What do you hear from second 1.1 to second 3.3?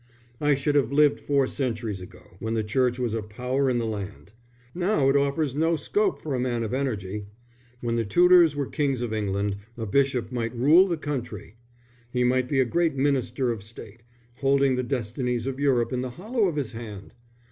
four centuries ago, when the Church was a